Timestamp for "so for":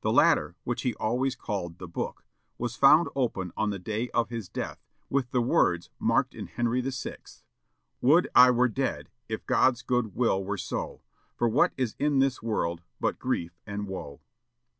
10.58-11.48